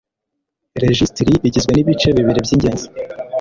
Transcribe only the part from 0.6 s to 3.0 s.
rejisitiri igizwe n'ibice bibiri by'ingenzi